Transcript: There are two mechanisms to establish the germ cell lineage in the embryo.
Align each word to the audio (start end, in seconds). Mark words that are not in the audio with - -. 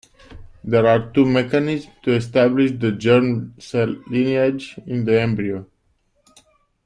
There 0.63 0.87
are 0.87 1.11
two 1.11 1.25
mechanisms 1.27 1.93
to 2.01 2.13
establish 2.13 2.71
the 2.71 2.91
germ 2.91 3.53
cell 3.59 3.89
lineage 4.09 4.79
in 4.87 5.05
the 5.05 5.21
embryo. 5.21 5.67